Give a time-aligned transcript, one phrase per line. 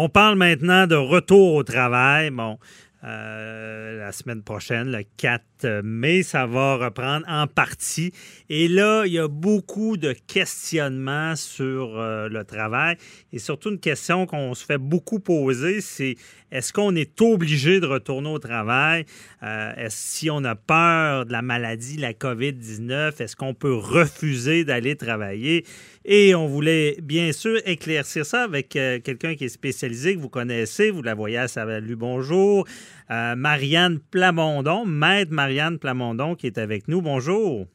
[0.00, 2.30] On parle maintenant de retour au travail.
[2.30, 2.56] Bon,
[3.02, 8.12] euh, la semaine prochaine, le 4 mai, ça va reprendre en partie.
[8.48, 12.96] Et là, il y a beaucoup de questionnements sur euh, le travail
[13.32, 16.14] et surtout une question qu'on se fait beaucoup poser, c'est
[16.50, 19.04] est-ce qu'on est obligé de retourner au travail?
[19.42, 24.96] Euh, si on a peur de la maladie, la COVID-19, est-ce qu'on peut refuser d'aller
[24.96, 25.64] travailler?
[26.04, 30.90] Et on voulait bien sûr éclaircir ça avec quelqu'un qui est spécialisé, que vous connaissez,
[30.90, 32.66] vous la voyez à Salut, bonjour.
[33.10, 37.00] Euh, Marianne Plamondon, maître Marianne Plamondon qui est avec nous.
[37.02, 37.66] Bonjour.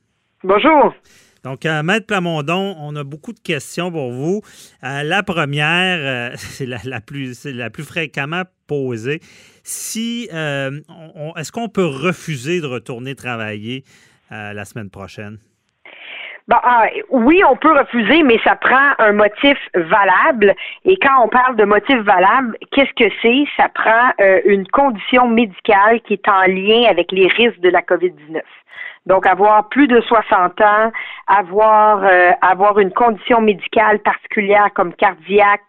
[0.44, 0.94] Bonjour.
[1.44, 4.42] Donc, euh, Maître Plamondon, on a beaucoup de questions pour vous.
[4.84, 7.36] Euh, la première, c'est la, plus,
[7.84, 9.20] fréquemment posée.
[9.64, 13.84] Si, est-ce qu'on peut refuser de retourner travailler
[14.30, 15.38] la semaine prochaine?
[16.50, 20.54] Bah, ah, oui, on peut refuser, mais ça prend un motif valable.
[20.84, 23.46] Et quand on parle de motif valable, qu'est-ce que c'est?
[23.56, 27.82] Ça prend euh, une condition médicale qui est en lien avec les risques de la
[27.82, 28.42] COVID-19.
[29.06, 30.92] Donc, avoir plus de 60 ans,
[31.28, 35.62] avoir, euh, avoir une condition médicale particulière comme cardiaque,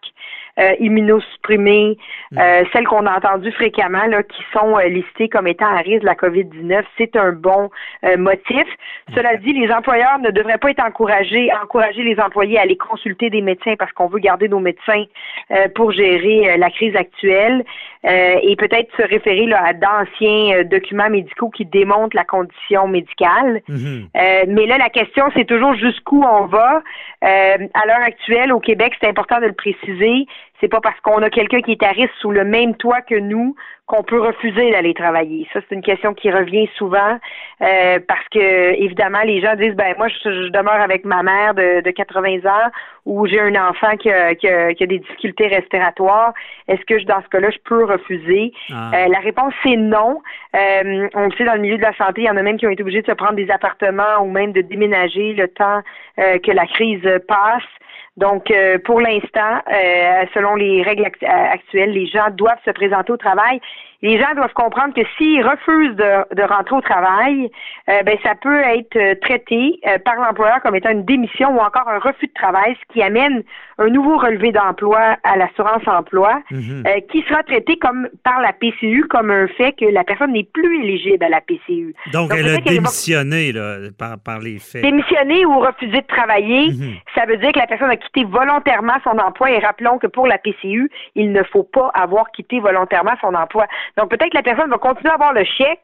[0.59, 1.97] euh, immunosupprimées,
[2.31, 2.39] mm.
[2.39, 6.01] euh, celles qu'on a entendues fréquemment, là, qui sont euh, listées comme étant à risque
[6.01, 7.69] de la COVID-19, c'est un bon
[8.05, 8.65] euh, motif.
[9.13, 13.29] Cela dit, les employeurs ne devraient pas être encouragés, encourager les employés à aller consulter
[13.29, 15.03] des médecins parce qu'on veut garder nos médecins
[15.75, 17.63] pour gérer la crise actuelle
[18.03, 23.61] et peut-être se référer là, à d'anciens documents médicaux qui démontrent la condition médicale.
[23.69, 24.47] Mm-hmm.
[24.47, 26.81] mais là, la question, c'est toujours jusqu'où on va.
[27.21, 30.25] à l'heure actuelle, au Québec, c'est important de le préciser,
[30.59, 33.55] c'est pas parce qu'on a quelqu'un qui est à sous le même toit que nous
[33.87, 35.47] qu'on peut refuser d'aller travailler.
[35.53, 37.19] Ça, c'est une question qui revient souvent
[37.61, 41.81] euh, parce que évidemment, les gens disent ben moi, je, demeure avec ma mère de,
[41.81, 42.71] de 80 ans
[43.05, 46.33] ou j'ai un enfant qui a, qui, a, des difficultés respiratoires.
[46.67, 48.53] Est-ce que je, dans ce cas-là, je peux refuser?
[48.71, 48.91] Ah.
[48.95, 50.21] euh, La réponse c'est non.
[50.55, 52.57] Euh, on le sait dans le milieu de la santé, il y en a même
[52.57, 55.81] qui ont été obligés de se prendre des appartements ou même de déménager le temps
[56.17, 57.63] que la crise passe.
[58.17, 63.17] Donc, euh, pour l'instant, euh, selon les règles actuelles, les gens doivent se présenter au
[63.17, 63.59] travail
[64.01, 67.49] les gens doivent comprendre que s'ils refusent de, rentrer au travail,
[67.89, 71.59] euh, ben ça peut être euh, traité euh, par l'employeur comme étant une démission ou
[71.59, 73.43] encore un refus de travail, ce qui amène
[73.77, 76.83] un nouveau relevé d'emploi à l'assurance emploi, mhm.
[77.11, 80.83] qui sera traité comme par la PCU comme un fait que la personne n'est plus
[80.83, 81.93] éligible à la PCU.
[82.13, 83.53] Donc, elle a démissionné
[83.97, 84.81] par, les faits.
[84.81, 86.93] Démissionné ou refusé de travailler, mhm.
[87.15, 90.27] ça veut dire que la personne a quitté volontairement son emploi et rappelons que pour
[90.27, 93.65] la PCU, il ne faut pas avoir quitté volontairement son emploi.
[93.97, 95.79] Donc peut-être que la personne va continuer à avoir le chèque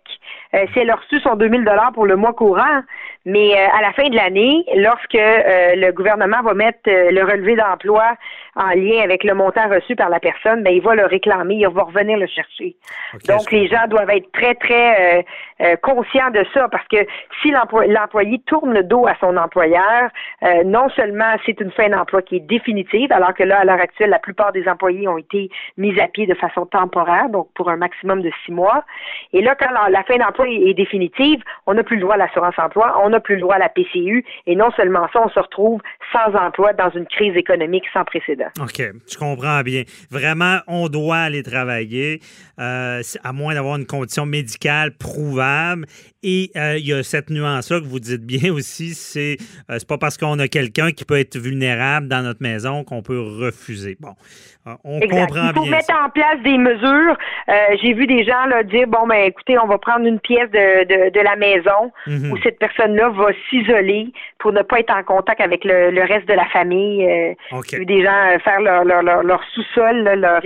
[0.53, 2.81] euh, si elle a reçu son 2000 dollars pour le mois courant,
[3.25, 7.55] mais euh, à la fin de l'année, lorsque euh, le gouvernement va mettre le relevé
[7.55, 8.15] d'emploi l'emploi
[8.55, 11.67] en lien avec le montant reçu par la personne, ben il va le réclamer, il
[11.67, 12.75] va revenir le chercher.
[13.27, 15.25] Donc les gens doivent être très très
[15.81, 17.05] conscients de ça parce que
[17.41, 20.09] si l'employé tourne le dos à son employeur,
[20.65, 24.09] non seulement c'est une fin d'emploi qui est définitive, alors que là à l'heure actuelle
[24.09, 27.77] la plupart des employés ont été mis à pied de façon temporaire, donc pour un
[27.77, 28.83] maximum de six mois.
[29.33, 32.57] Et là quand la fin d'emploi est définitive, on n'a plus le droit à l'assurance
[32.57, 35.39] emploi, on n'a plus le droit à la PCU, et non seulement ça, on se
[35.39, 38.40] retrouve sans emploi dans une crise économique sans précédent.
[38.59, 38.81] OK,
[39.11, 39.83] je comprends bien.
[40.09, 42.21] Vraiment, on doit aller travailler,
[42.59, 45.85] euh, à moins d'avoir une condition médicale prouvable.
[46.23, 49.37] Et euh, il y a cette nuance-là que vous dites bien aussi, c'est
[49.69, 53.01] euh, c'est pas parce qu'on a quelqu'un qui peut être vulnérable dans notre maison qu'on
[53.01, 53.97] peut refuser.
[53.99, 54.13] Bon,
[54.83, 55.51] on comprend bien.
[55.55, 57.17] Il faut mettre en place des mesures.
[57.81, 61.09] J'ai vu des gens là, dire bon ben écoutez, on va prendre une pièce de,
[61.09, 62.31] de, la maison mhm.
[62.31, 66.27] où cette personne-là va s'isoler pour ne pas être en contact avec le, le reste
[66.27, 67.35] de la famille.
[67.69, 70.41] J'ai vu des gens faire leur, leur, leur, sous-sol, leur,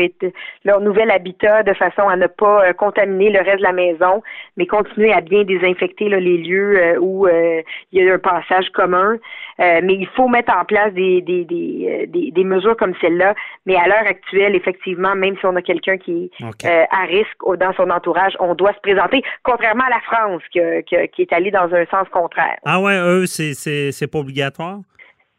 [0.64, 4.24] leur nouvel habitat de façon à ne pas contaminer le reste de la maison,
[4.56, 7.62] mais continuer à bien désinfecter infecter les lieux euh, où euh,
[7.92, 9.18] il y a un passage commun.
[9.59, 13.36] Euh, mais il faut mettre en place des, des, des, des, mesures comme celle-là.
[13.66, 17.73] Mais à l'heure actuelle, effectivement, même si on a quelqu'un qui est à risque dans
[17.73, 21.73] son entourage, on doit se présenter, contrairement à la France qui, qui est allée dans
[21.73, 22.58] un sens contraire.
[22.66, 24.79] Ah ouais, eux, c'est pas obligatoire?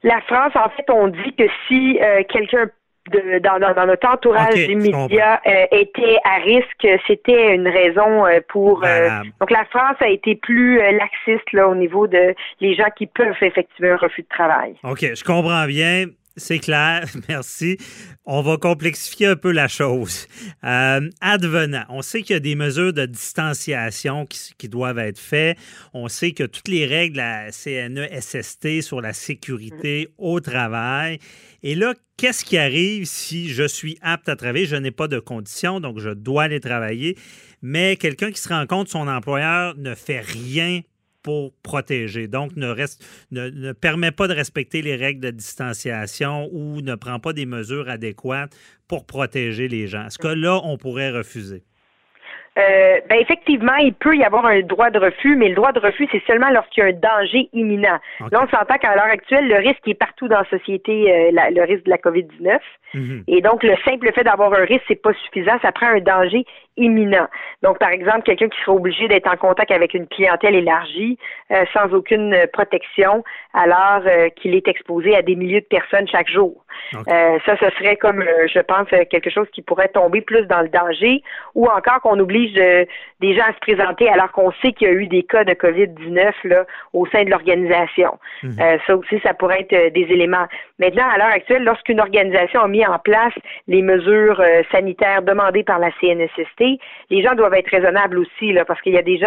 [0.03, 2.71] La France, en fait, on dit que si quelqu'un
[3.11, 8.85] dans, notre entourage immédiat euh, était à risque, c'était une raison euh, pour.
[8.85, 9.09] Euh,
[9.41, 13.37] donc la France a été plus laxiste là au niveau de les gens qui peuvent
[13.41, 14.75] effectuer un refus de travail.
[14.83, 16.07] Ok, je comprends bien.
[16.39, 17.79] C'est clair, merci.
[18.27, 20.27] On va complexifier un peu la chose.
[20.65, 25.57] Euh, advenant, on sait qu'il y a des mesures de distanciation qui, doivent être faites.
[25.95, 31.21] On sait que toutes les règles de la CNE-SST sur la sécurité au travail.
[31.63, 34.67] Et là, qu'est-ce qui arrive si je suis apte à travailler?
[34.67, 37.17] Je n'ai pas de conditions, donc je dois aller travailler.
[37.63, 40.83] Mais quelqu'un qui se rend compte son employeur ne fait rien
[41.63, 42.29] protéger.
[42.29, 47.21] Donc, ne, reste, ne, permet pas de respecter les règles de distanciation ou ne prend
[47.21, 48.57] pas des mesures adéquates
[48.89, 50.07] pour protéger les gens.
[50.07, 51.65] Est-ce que là, on pourrait refuser?
[52.59, 55.81] Euh, ben effectivement, il peut y avoir un droit de refus, mais le droit de
[55.81, 57.99] refus, c'est seulement lorsqu'il y a un danger imminent.
[58.21, 61.63] Là, on s'entend qu'à l'heure actuelle, le risque est partout dans la société, euh, le
[61.65, 62.59] risque de la COVID-19.
[62.95, 63.25] Mhm.
[63.29, 65.59] Et donc, le simple fait d'avoir un risque, c'est pas suffisant.
[65.61, 66.47] Ça prend un danger
[66.79, 67.27] imminent.
[67.63, 71.19] Donc, par exemple, quelqu'un qui serait obligé d'être en contact avec une clientèle élargie
[71.51, 74.03] euh, sans aucune protection, alors
[74.37, 76.65] qu'il est exposé à des milliers de personnes chaque jour.
[76.93, 81.23] ça, ce serait comme, je pense, quelque chose qui pourrait tomber plus dans le danger,
[81.55, 82.46] ou encore qu'on oublie
[83.21, 85.53] des gens à se présenter alors qu'on sait qu'il y a eu des cas de
[85.53, 88.19] COVID-19 là, au sein de l'organisation.
[88.43, 88.57] Mhm.
[88.61, 90.47] Euh, ça aussi, ça pourrait être euh, des éléments.
[90.79, 93.33] Maintenant, à l'heure actuelle, lorsqu'une organisation a mis en place
[93.69, 96.79] les mesures euh, sanitaires demandées par la CNSST,
[97.11, 99.27] les gens doivent être raisonnables aussi, là, parce qu'il y a des gens,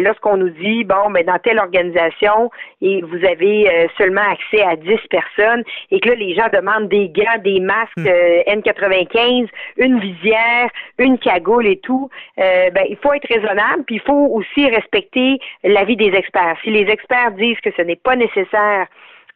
[0.00, 2.50] lorsqu'on nous dit, bon, mais dans telle organisation,
[2.82, 7.08] et vous avez seulement accès à 10 personnes, et que là, les gens demandent des
[7.08, 8.60] gants, des masques mhm.
[8.60, 10.68] N95, une visière,
[10.98, 15.38] une cagoule et tout, euh, ben, il faut être raisonnable, puis il faut aussi respecter
[15.64, 16.56] l'avis des experts.
[16.62, 18.86] Si les experts disent que ce n'est pas nécessaire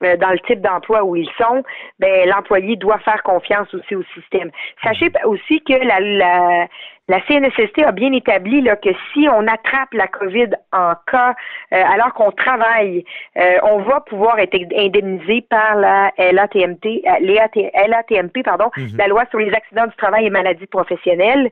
[0.02, 1.62] euh, dans le type d'emploi où ils sont,
[1.98, 4.50] ben l'employé doit faire confiance aussi au système.
[4.82, 6.68] Sachez aussi que la, la,
[7.08, 11.34] la CNSST a bien établi là, que si on attrape la COVID en cas
[11.72, 13.04] euh, alors qu'on travaille,
[13.36, 18.96] euh, on va pouvoir être indemnisé par la LATMT, euh, LATMP, pardon, mhm.
[18.96, 21.50] la loi sur les accidents du travail et maladies professionnelles.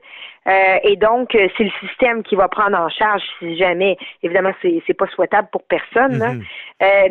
[0.83, 5.07] et donc, c'est le système qui va prendre en charge si jamais, évidemment, c'est, pas
[5.07, 6.43] souhaitable pour personne, mhm.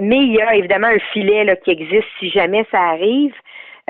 [0.00, 3.34] mais il y a évidemment un filet là, qui existe si jamais ça arrive.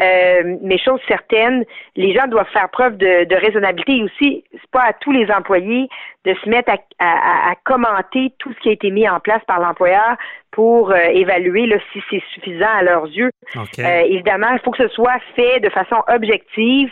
[0.00, 1.64] Euh, mais chose certaine,
[1.96, 5.88] les gens doivent faire preuve de, raisonnabilité et aussi, c'est pas à tous les employés
[6.24, 10.16] de se mettre à, commenter tout ce qui a été mis en place par l'employeur
[10.52, 13.30] pour euh, évaluer là, si c'est suffisant à leurs yeux.
[13.56, 16.90] Euh, évidemment, il faut que ce soit fait de façon objective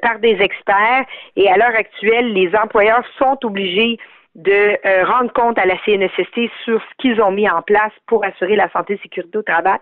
[0.00, 1.04] par des experts
[1.34, 3.98] et à l'heure actuelle, les employeurs sont obligés
[4.34, 8.24] de euh, rendre compte à la CNSST sur ce qu'ils ont mis en place pour
[8.24, 9.78] assurer la santé et sécurité au travail.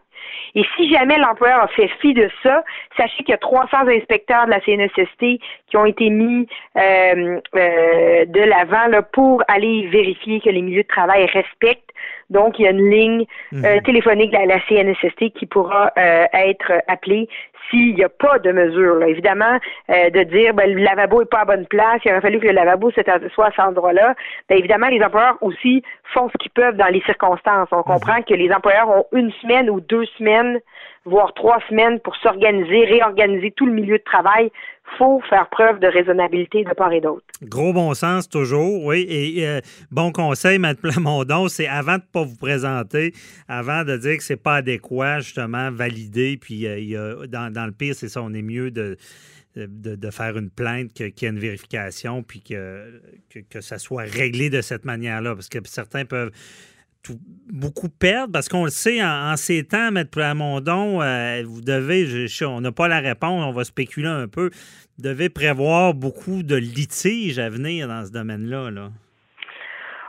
[0.54, 2.64] Et si jamais l'employeur a fait fi de ça,
[2.96, 8.24] sachez qu'il y a 300 inspecteurs de la CNSST qui ont été mis euh, euh,
[8.26, 11.90] de l'avant pour aller vérifier que les milieux de travail respectent.
[12.28, 13.82] Donc, il y a une ligne mhm.
[13.82, 17.28] téléphonique de la, CNSST qui pourra être appelée
[17.70, 19.02] s'il n'y a pas de mesure.
[19.04, 19.58] Évidemment,
[19.88, 22.52] de dire ben, le lavabo n'est pas à bonne place, il aurait fallu que le
[22.52, 24.14] lavabo soit à cet endroit-là.
[24.48, 25.82] Ben, évidemment, les employeurs aussi
[26.12, 27.68] font ce qu'ils peuvent dans les circonstances.
[27.72, 30.60] On comprend que les employeurs ont une semaine ou deux semaines,
[31.04, 34.50] voire trois semaines pour s'organiser, réorganiser tout le milieu de travail.
[34.98, 37.29] faut faire preuve de raisonnabilité de part et d'autre.
[37.42, 39.06] Gros bon sens toujours, oui.
[39.08, 39.60] Et euh,
[39.90, 40.74] bon conseil, M.
[40.76, 43.14] Plamondon, c'est avant de ne pas vous présenter,
[43.48, 47.94] avant de dire que c'est pas adéquat, justement, valider, puis euh, dans, dans le pire,
[47.94, 48.96] c'est ça, on est mieux de
[50.10, 53.00] faire une plainte, qu'il y ait une vérification, puis que,
[53.48, 55.34] que, ça soit réglé de cette manière-là.
[55.34, 56.32] Parce que certains peuvent
[57.50, 60.04] beaucoup perdre, parce qu'on le sait, en, ces temps, M.
[60.04, 64.50] Plamondon, euh, vous devez, on n'a pas la réponse, on va spéculer un peu,
[64.98, 68.70] vous devez prévoir beaucoup de litiges à venir dans ce domaine-là.
[68.70, 68.90] Là.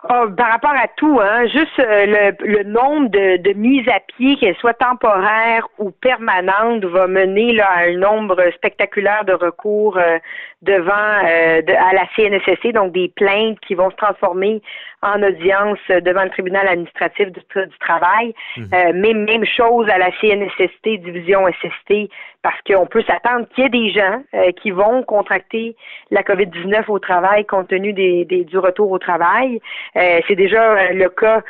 [0.09, 4.55] Oh, par rapport à tout, hein, juste euh, le, nombre de, mises à pied, qu'elles
[4.55, 10.17] soient temporaires ou permanentes, va mener à un nombre spectaculaire de recours euh,
[10.63, 14.61] devant à la CNSSC, donc des plaintes qui vont se transformer
[15.03, 17.41] en audience devant le tribunal administratif du,
[17.79, 18.33] travail.
[18.57, 18.69] Mhm.
[18.73, 22.09] Euh, même, même chose à la CNSST, division SST,
[22.43, 25.75] parce qu'on peut s'attendre qu'il y ait des gens euh, qui vont contracter
[26.11, 29.59] la COVID-19 au travail compte tenu des, des du retour au travail.
[29.95, 31.41] Euh, c'est déjà le cas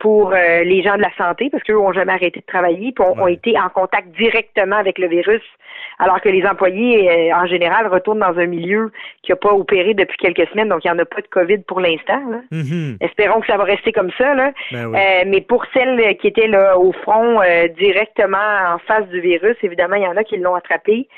[0.00, 3.22] pour les gens de la santé, parce qu'eux n'ont jamais arrêté de travailler, puis ont,
[3.22, 5.42] ont, été en contact directement avec le virus,
[5.98, 10.16] alors que les employés, en général, retournent dans un milieu qui n'a pas opéré depuis
[10.16, 12.22] quelques semaines, donc il n'y en a pas de COVID pour l'instant.
[12.82, 12.96] Mhm.
[13.00, 14.34] Espérons que ça va rester comme ça.
[14.34, 14.52] Là.
[14.72, 19.20] Ben euh, mais pour celles qui étaient là au front euh, directement en face du
[19.20, 21.08] virus, évidemment, il y en a qui l'ont attrapé.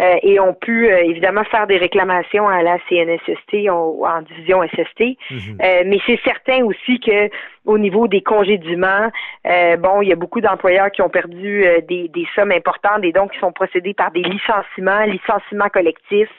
[0.00, 5.16] euh, et ont pu évidemment faire des réclamations à la CNSST ou en division SST.
[5.30, 5.56] Mhm.
[5.86, 7.30] mais c'est certain aussi que
[7.64, 9.12] au niveau des congédiements,
[9.78, 13.30] bon, il y a beaucoup d'employeurs qui ont perdu des, des, sommes importantes et donc
[13.34, 16.34] qui sont procédés par des licenciements, licenciements collectifs.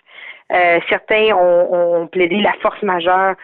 [0.89, 3.35] certains ont, ont plaidé la force majeure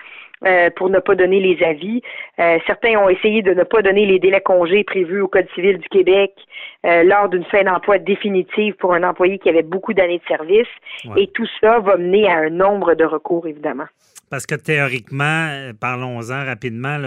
[0.45, 2.01] euh, pour ne pas donner les avis.
[2.39, 5.77] Euh, certains ont essayé de ne pas donner les délais congés prévus au Code civil
[5.77, 6.33] du Québec
[6.85, 10.67] euh, lors d'une fin d'emploi définitive pour un employé qui avait beaucoup d'années de service.
[11.15, 13.85] Et tout ça va mener à un nombre de recours, évidemment.
[14.31, 16.97] Parce que théoriquement, euh, parlons-en rapidement,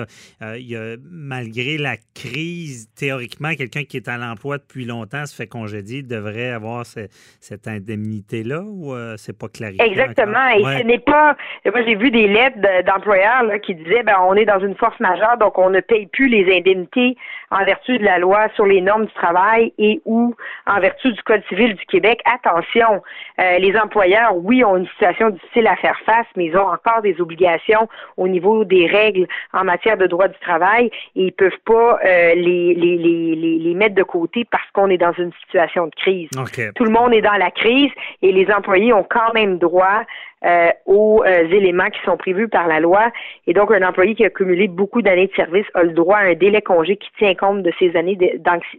[0.42, 5.24] euh, il y a, malgré la crise, théoriquement, quelqu'un qui est à l'emploi depuis longtemps
[5.24, 9.86] se fait congédier, devrait avoir cette indemnité-là ou euh, c'est pas clarifié?
[9.86, 10.48] Exactement.
[10.54, 11.34] Et ce n'est pas.
[11.64, 15.38] Moi, j'ai vu des lettres d'employeurs qui disaient ben, on est dans une force majeure,
[15.38, 17.16] donc on ne paye plus les indemnités
[17.50, 20.34] en vertu de la loi sur les normes du travail et ou
[20.66, 22.20] en vertu du Code civil du Québec.
[22.26, 23.02] Attention,
[23.38, 27.13] les employeurs, oui, ont une situation difficile à faire face, mais ils ont encore des
[27.20, 31.98] obligations au niveau des règles en matière de droit du travail et ils peuvent pas
[32.04, 35.94] euh, les, les, les, les, mettre de côté parce qu'on est dans une situation de
[35.96, 36.28] crise.
[36.74, 37.90] Tout le monde est dans la crise
[38.22, 40.02] et les employés ont quand même droit
[40.44, 43.10] euh, aux euh, éléments qui sont prévus par la loi.
[43.46, 46.24] Et donc, un employé qui a cumulé beaucoup d'années de service a le droit à
[46.24, 48.18] un délai congé qui tient compte de ses années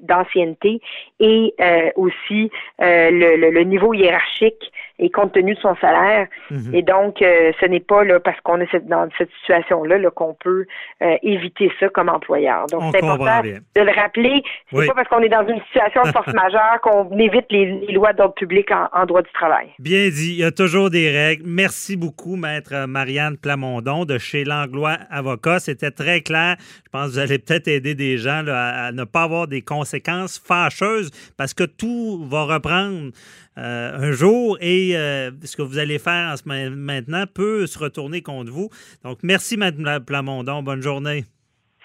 [0.02, 0.82] d'ancienneté
[1.20, 1.54] et
[1.96, 6.28] aussi le, le, niveau hiérarchique et compte tenu de son salaire.
[6.52, 6.74] Mhm.
[6.74, 10.34] Et donc, euh, ce n'est pas là parce qu'on est dans cette situation-là -là, qu'on
[10.34, 10.66] peut
[11.02, 12.68] euh, éviter ça comme employeur.
[12.68, 14.42] Donc, c'est important de le rappeler.
[14.72, 18.14] C'est pas parce qu'on est dans une situation de force majeure qu'on évite les, lois
[18.14, 19.68] d'ordre public en, droit du travail.
[19.80, 20.36] Bien dit.
[20.36, 21.44] Il y a toujours des règles.
[21.56, 25.62] Merci beaucoup, Maître Marianne Plamondon de chez Langlois Avocat.
[25.62, 26.58] C'était très clair.
[26.60, 30.38] Je pense que vous allez peut-être aider des gens à, ne pas avoir des conséquences
[30.38, 33.12] fâcheuses parce que tout va reprendre
[33.58, 37.80] euh, un jour et euh, ce que vous allez faire en ce maintenant peut se
[37.80, 38.70] retourner contre vous.
[39.06, 40.62] Donc, merci, Mme Plamondon.
[40.62, 41.24] Bonne journée.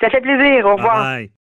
[0.00, 0.66] Ça fait plaisir.
[0.66, 1.20] Au revoir.